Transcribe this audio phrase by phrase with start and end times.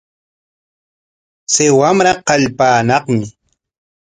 [1.51, 3.25] Chay wamra kallpaanaqmi.